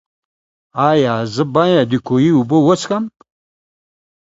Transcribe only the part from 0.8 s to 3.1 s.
ایا زه باید د کوهي اوبه وڅښم؟